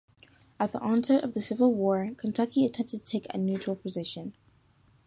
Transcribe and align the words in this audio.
At 0.59 0.71
the 0.71 0.83
outset 0.83 1.23
of 1.23 1.35
the 1.35 1.41
Civil 1.41 1.75
War, 1.75 2.09
Kentucky 2.17 2.65
attempted 2.65 3.01
to 3.01 3.05
take 3.05 3.27
a 3.31 3.37
neutral 3.37 3.75
position. 3.75 4.33